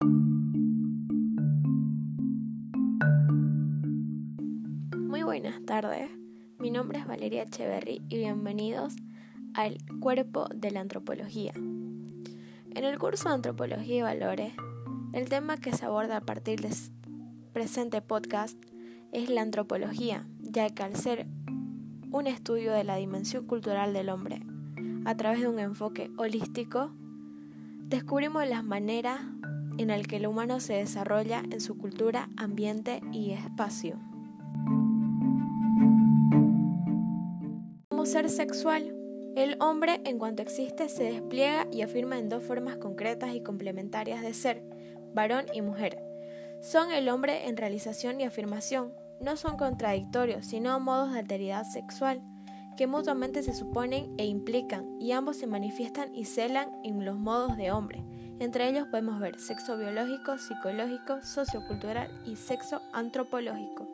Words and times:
Muy 0.00 0.12
buenas 5.22 5.64
tardes, 5.64 6.10
mi 6.58 6.70
nombre 6.70 6.98
es 6.98 7.06
Valeria 7.06 7.44
Echeverry 7.44 8.02
y 8.10 8.18
bienvenidos 8.18 8.94
al 9.54 9.78
Cuerpo 10.00 10.48
de 10.54 10.70
la 10.70 10.80
Antropología. 10.80 11.54
En 11.54 12.84
el 12.84 12.98
curso 12.98 13.30
de 13.30 13.36
Antropología 13.36 13.96
y 13.96 14.02
Valores, 14.02 14.52
el 15.14 15.30
tema 15.30 15.56
que 15.56 15.72
se 15.72 15.86
aborda 15.86 16.18
a 16.18 16.20
partir 16.20 16.60
del 16.60 16.74
presente 17.54 18.02
podcast 18.02 18.62
es 19.12 19.30
la 19.30 19.40
antropología, 19.40 20.26
ya 20.40 20.68
que 20.68 20.82
al 20.82 20.96
ser 20.96 21.26
un 22.10 22.26
estudio 22.26 22.72
de 22.72 22.84
la 22.84 22.96
dimensión 22.96 23.46
cultural 23.46 23.94
del 23.94 24.10
hombre 24.10 24.42
a 25.06 25.16
través 25.16 25.40
de 25.40 25.48
un 25.48 25.58
enfoque 25.58 26.10
holístico, 26.18 26.90
descubrimos 27.88 28.46
las 28.46 28.62
maneras 28.62 29.22
en 29.78 29.88
las 29.88 30.06
que 30.06 30.16
el 30.16 30.26
humano 30.26 30.60
se 30.60 30.74
desarrolla 30.74 31.42
en 31.50 31.60
su 31.60 31.76
cultura, 31.76 32.28
ambiente 32.36 33.00
y 33.12 33.32
espacio. 33.32 33.98
Como 37.88 38.06
ser 38.06 38.28
sexual, 38.30 38.94
el 39.36 39.56
hombre 39.60 40.00
en 40.04 40.18
cuanto 40.18 40.42
existe 40.42 40.88
se 40.88 41.04
despliega 41.04 41.66
y 41.70 41.82
afirma 41.82 42.18
en 42.18 42.28
dos 42.28 42.42
formas 42.42 42.76
concretas 42.76 43.34
y 43.34 43.42
complementarias 43.42 44.22
de 44.22 44.32
ser, 44.32 44.62
varón 45.14 45.46
y 45.52 45.62
mujer. 45.62 45.98
Son 46.62 46.90
el 46.90 47.08
hombre 47.08 47.48
en 47.48 47.56
realización 47.56 48.20
y 48.20 48.24
afirmación, 48.24 48.92
no 49.20 49.36
son 49.36 49.56
contradictorios, 49.56 50.46
sino 50.46 50.80
modos 50.80 51.12
de 51.12 51.18
alteridad 51.18 51.64
sexual 51.64 52.22
que 52.76 52.86
mutuamente 52.86 53.42
se 53.42 53.54
suponen 53.54 54.14
e 54.18 54.26
implican, 54.26 55.00
y 55.00 55.12
ambos 55.12 55.38
se 55.38 55.46
manifiestan 55.46 56.14
y 56.14 56.26
celan 56.26 56.70
en 56.84 57.04
los 57.04 57.18
modos 57.18 57.56
de 57.56 57.72
hombre. 57.72 58.04
Entre 58.38 58.68
ellos 58.68 58.86
podemos 58.88 59.18
ver 59.20 59.38
sexo 59.38 59.76
biológico, 59.76 60.38
psicológico, 60.38 61.22
sociocultural 61.22 62.10
y 62.26 62.36
sexo 62.36 62.82
antropológico. 62.92 63.86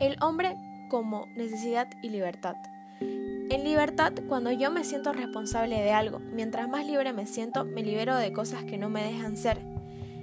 El 0.00 0.16
hombre 0.22 0.56
como 0.88 1.26
necesidad 1.36 1.88
y 2.02 2.08
libertad. 2.10 2.56
En 3.00 3.64
libertad, 3.64 4.12
cuando 4.28 4.50
yo 4.50 4.70
me 4.70 4.84
siento 4.84 5.12
responsable 5.12 5.80
de 5.80 5.92
algo, 5.92 6.18
mientras 6.18 6.68
más 6.68 6.86
libre 6.86 7.12
me 7.12 7.26
siento, 7.26 7.64
me 7.64 7.82
libero 7.82 8.16
de 8.16 8.32
cosas 8.32 8.64
que 8.64 8.78
no 8.78 8.88
me 8.88 9.02
dejan 9.02 9.36
ser. 9.36 9.58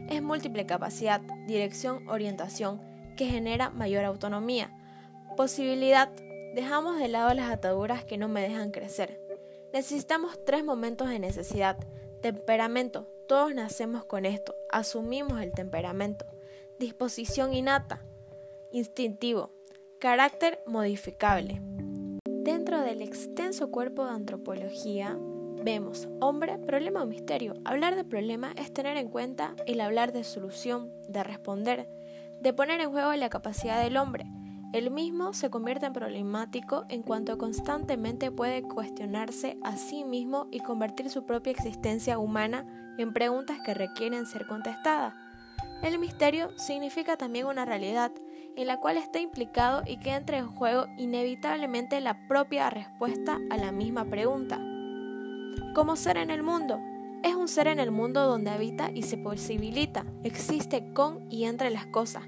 Es 0.10 0.22
múltiple 0.22 0.66
capacidad, 0.66 1.22
dirección, 1.48 2.08
orientación, 2.08 2.82
que 3.16 3.26
genera 3.26 3.70
mayor 3.70 4.06
autonomía. 4.06 4.70
Posibilidad, 5.36 6.10
Dejamos 6.58 6.98
de 6.98 7.08
lado 7.08 7.36
las 7.36 7.52
ataduras 7.52 8.04
que 8.04 8.18
no 8.18 8.28
me 8.28 8.42
dejan 8.42 8.72
crecer. 8.72 9.22
Necesitamos 9.74 10.44
tres 10.44 10.64
momentos 10.64 11.08
de 11.08 11.20
necesidad. 11.20 11.78
Temperamento. 12.28 13.08
Todos 13.30 13.56
nacemos 13.56 14.04
con 14.04 14.26
esto. 14.26 14.54
Asumimos 14.70 15.40
el 15.40 15.54
temperamento. 15.54 16.26
Disposición 16.78 17.54
innata. 17.54 18.02
Instintivo. 18.74 19.54
Carácter 19.98 20.60
modificable. 20.66 21.62
Dentro 22.26 22.82
del 22.82 23.02
extenso 23.02 23.72
cuerpo 23.72 24.04
de 24.04 24.12
antropología, 24.12 25.18
vemos 25.64 26.10
hombre, 26.20 26.58
problema 26.58 27.02
o 27.02 27.06
misterio. 27.06 27.54
Hablar 27.64 27.96
de 27.96 28.04
problema 28.04 28.52
es 28.58 28.74
tener 28.74 28.98
en 28.98 29.08
cuenta 29.08 29.56
el 29.66 29.80
hablar 29.80 30.12
de 30.12 30.26
solución, 30.26 30.92
de 31.08 31.24
responder, 31.24 31.88
de 32.42 32.52
poner 32.52 32.82
en 32.82 32.92
juego 32.92 33.14
la 33.14 33.30
capacidad 33.30 33.82
del 33.82 33.96
hombre 33.96 34.26
el 34.74 34.92
mismo 34.92 35.34
se 35.34 35.50
convierte 35.50 35.86
en 35.86 35.94
problemático 35.94 36.86
en 36.90 37.02
cuanto 37.02 37.38
constantemente 37.38 38.32
puede 38.32 38.64
cuestionarse 38.64 39.58
a 39.64 39.78
sí 39.78 40.04
mismo 40.04 40.48
y 40.52 40.60
convertir 40.60 41.10
su 41.10 41.26
propia 41.26 41.52
existencia 41.52 42.20
humana 42.20 42.66
en 42.98 43.14
preguntas 43.14 43.60
que 43.66 43.74
requieren 43.74 44.26
ser 44.26 44.46
contestadas. 44.46 45.14
El 45.84 46.00
misterio 46.00 46.50
significa 46.58 47.16
también 47.16 47.46
una 47.46 47.64
realidad 47.64 48.12
en 48.58 48.68
la 48.68 48.80
cual 48.80 48.98
está 48.98 49.20
implicado 49.20 49.84
y 49.86 49.98
que 50.00 50.12
entra 50.12 50.38
en 50.38 50.48
juego 50.48 50.88
inevitablemente 50.98 52.02
la 52.02 52.28
propia 52.28 52.70
respuesta 52.70 53.40
a 53.50 53.58
la 53.58 53.72
misma 53.72 54.04
pregunta. 54.06 54.60
¿Cómo 55.76 55.96
ser 55.96 56.18
en 56.18 56.32
el 56.32 56.44
mundo? 56.44 56.80
Es 57.24 57.36
un 57.36 57.48
ser 57.48 57.68
en 57.68 57.80
el 57.80 57.92
mundo 57.92 58.26
donde 58.26 58.50
habita 58.50 58.92
y 58.94 59.04
se 59.04 59.18
posibilita, 59.18 60.06
existe 60.24 60.92
con 60.94 61.32
y 61.32 61.46
entre 61.46 61.70
las 61.70 61.86
cosas, 61.86 62.24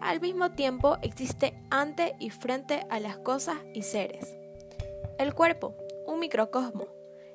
al 0.00 0.20
mismo 0.20 0.52
tiempo 0.52 0.98
existe 1.02 1.54
ante 1.70 2.14
y 2.18 2.30
frente 2.30 2.86
a 2.90 3.00
las 3.00 3.18
cosas 3.18 3.56
y 3.74 3.82
seres. 3.82 4.36
El 5.18 5.34
cuerpo, 5.34 5.74
un 6.06 6.20
microcosmo. 6.20 6.86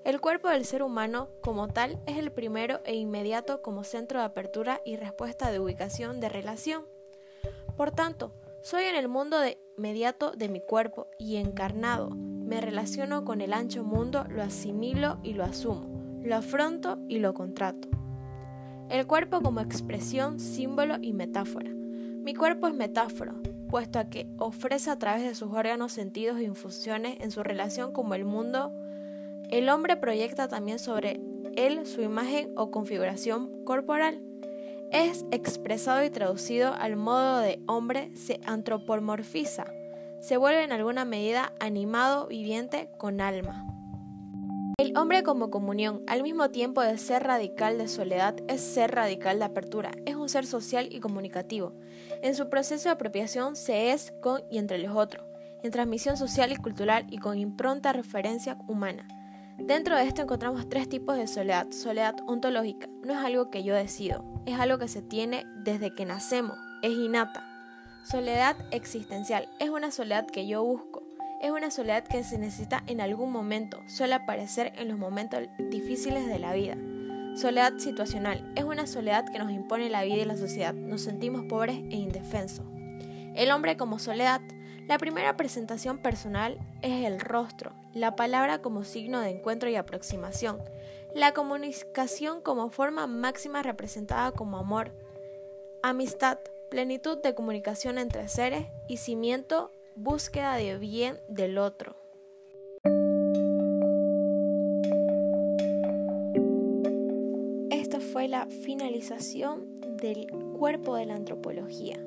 El 0.03 0.19
cuerpo 0.19 0.49
del 0.49 0.65
ser 0.65 0.83
humano 0.83 1.29
como 1.41 1.67
tal 1.67 1.99
es 2.05 2.17
el 2.17 2.31
primero 2.31 2.81
e 2.85 2.95
inmediato 2.95 3.61
como 3.61 3.83
centro 3.83 4.19
de 4.19 4.25
apertura 4.25 4.81
y 4.85 4.97
respuesta 4.97 5.51
de 5.51 5.59
ubicación 5.59 6.19
de 6.19 6.29
relación. 6.29 6.85
Por 7.77 7.91
tanto, 7.91 8.33
soy 8.61 8.83
en 8.83 8.95
el 8.95 9.07
mundo 9.07 9.37
inmediato 9.77 10.31
de 10.31 10.49
mi 10.49 10.61
cuerpo 10.61 11.07
y 11.19 11.37
encarnado. 11.37 12.09
Me 12.09 12.61
relaciono 12.61 13.25
con 13.25 13.41
el 13.41 13.53
ancho 13.53 13.83
mundo, 13.83 14.25
lo 14.29 14.43
asimilo 14.43 15.19
y 15.23 15.33
lo 15.33 15.43
asumo, 15.43 16.21
lo 16.21 16.35
afronto 16.35 16.99
y 17.07 17.19
lo 17.19 17.33
contrato. 17.33 17.87
El 18.89 19.07
cuerpo 19.07 19.41
como 19.41 19.61
expresión, 19.61 20.39
símbolo 20.39 20.95
y 21.01 21.13
metáfora. 21.13 21.82
Mi 22.23 22.33
cuerpo 22.33 22.67
es 22.67 22.73
metáfora, 22.73 23.33
puesto 23.67 23.99
a 23.99 24.05
que 24.05 24.29
ofrece 24.37 24.89
a 24.89 24.97
través 24.97 25.23
de 25.23 25.35
sus 25.35 25.51
órganos 25.51 25.91
sentidos 25.91 26.39
e 26.39 26.43
infusiones 26.43 27.17
en 27.19 27.31
su 27.31 27.43
relación 27.43 27.91
como 27.91 28.15
el 28.15 28.23
mundo. 28.23 28.71
El 29.49 29.67
hombre 29.67 29.97
proyecta 29.97 30.47
también 30.47 30.79
sobre 30.79 31.19
él 31.57 31.85
su 31.85 32.01
imagen 32.01 32.53
o 32.55 32.71
configuración 32.71 33.65
corporal. 33.65 34.21
Es 34.89 35.25
expresado 35.31 36.01
y 36.05 36.09
traducido 36.09 36.73
al 36.73 36.95
modo 36.95 37.39
de 37.39 37.61
hombre, 37.67 38.15
se 38.15 38.39
antropomorfiza, 38.45 39.65
se 40.21 40.37
vuelve 40.37 40.63
en 40.63 40.71
alguna 40.71 41.03
medida 41.03 41.51
animado, 41.59 42.27
viviente, 42.27 42.87
con 42.97 43.19
alma. 43.19 43.65
El 44.77 44.97
hombre 44.97 45.21
como 45.21 45.51
comunión, 45.51 46.01
al 46.07 46.23
mismo 46.23 46.49
tiempo 46.49 46.81
de 46.81 46.97
ser 46.97 47.23
radical 47.23 47.77
de 47.77 47.87
soledad, 47.87 48.35
es 48.47 48.61
ser 48.61 48.91
radical 48.91 49.37
de 49.37 49.45
apertura, 49.45 49.91
es 50.05 50.15
un 50.15 50.29
ser 50.29 50.47
social 50.47 50.87
y 50.91 50.99
comunicativo. 50.99 51.73
En 52.23 52.33
su 52.33 52.49
proceso 52.49 52.89
de 52.89 52.93
apropiación 52.93 53.55
se 53.55 53.91
es 53.91 54.11
con 54.21 54.41
y 54.49 54.57
entre 54.57 54.79
los 54.79 54.95
otros, 54.95 55.25
en 55.61 55.69
transmisión 55.69 56.17
social 56.17 56.51
y 56.51 56.55
cultural 56.55 57.05
y 57.11 57.19
con 57.19 57.37
impronta 57.37 57.93
referencia 57.93 58.57
humana. 58.67 59.07
Dentro 59.59 59.95
de 59.95 60.05
esto 60.05 60.23
encontramos 60.23 60.67
tres 60.67 60.89
tipos 60.89 61.17
de 61.17 61.27
soledad. 61.27 61.67
Soledad 61.71 62.15
ontológica, 62.25 62.89
no 63.03 63.13
es 63.13 63.19
algo 63.19 63.51
que 63.51 63.63
yo 63.63 63.75
decido, 63.75 64.25
es 64.47 64.59
algo 64.59 64.79
que 64.79 64.87
se 64.87 65.03
tiene 65.03 65.45
desde 65.63 65.93
que 65.93 66.05
nacemos, 66.05 66.57
es 66.81 66.93
innata. 66.93 67.43
Soledad 68.03 68.57
existencial, 68.71 69.47
es 69.59 69.69
una 69.69 69.91
soledad 69.91 70.25
que 70.25 70.47
yo 70.47 70.63
busco 70.63 71.02
es 71.43 71.51
una 71.51 71.71
soledad 71.71 72.05
que 72.05 72.23
se 72.23 72.37
necesita 72.37 72.83
en 72.87 73.01
algún 73.01 73.29
momento, 73.29 73.83
suele 73.85 74.15
aparecer 74.15 74.71
en 74.77 74.87
los 74.87 74.97
momentos 74.97 75.41
difíciles 75.59 76.25
de 76.25 76.39
la 76.39 76.53
vida. 76.53 76.77
Soledad 77.35 77.77
situacional 77.79 78.49
es 78.55 78.63
una 78.63 78.87
soledad 78.87 79.25
que 79.29 79.39
nos 79.39 79.51
impone 79.51 79.89
la 79.89 80.05
vida 80.05 80.21
y 80.21 80.25
la 80.25 80.37
sociedad, 80.37 80.73
nos 80.73 81.01
sentimos 81.01 81.43
pobres 81.43 81.75
e 81.75 81.97
indefensos. 81.97 82.65
El 83.35 83.51
hombre 83.51 83.75
como 83.75 83.99
soledad, 83.99 84.39
la 84.87 84.97
primera 84.97 85.35
presentación 85.35 85.97
personal 85.97 86.57
es 86.81 87.05
el 87.05 87.19
rostro, 87.19 87.73
la 87.93 88.15
palabra 88.15 88.61
como 88.61 88.85
signo 88.85 89.19
de 89.19 89.31
encuentro 89.31 89.69
y 89.69 89.75
aproximación, 89.75 90.59
la 91.13 91.33
comunicación 91.33 92.39
como 92.39 92.69
forma 92.69 93.05
máxima 93.05 93.61
representada 93.63 94.31
como 94.31 94.59
amor, 94.59 94.93
amistad, 95.81 96.37
plenitud 96.71 97.17
de 97.21 97.35
comunicación 97.35 97.97
entre 97.97 98.29
seres 98.29 98.65
y 98.87 98.95
cimiento 98.95 99.71
búsqueda 99.95 100.55
de 100.55 100.77
bien 100.77 101.17
del 101.27 101.57
otro. 101.57 101.95
Esta 107.71 107.99
fue 107.99 108.27
la 108.27 108.47
finalización 108.47 109.81
del 109.97 110.27
cuerpo 110.57 110.95
de 110.95 111.05
la 111.05 111.15
antropología. 111.15 111.97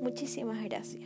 Muchísimas 0.00 0.62
gracias. 0.64 1.02